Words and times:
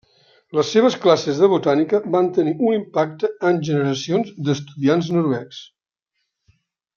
Les 0.59 0.69
seves 0.75 0.95
classes 1.03 1.41
de 1.43 1.49
botànica 1.51 1.99
van 2.15 2.29
tenir 2.37 2.53
un 2.69 2.77
impacte 2.79 3.29
en 3.51 3.61
generacions 3.69 4.33
d'estudiants 4.49 5.13
noruecs. 5.19 5.61